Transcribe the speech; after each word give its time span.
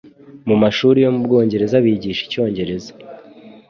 mumashuri 0.47 0.99
yo 1.05 1.09
Mubwongereza 1.15 1.77
bigisha 1.85 2.21
icyongereza 2.25 2.91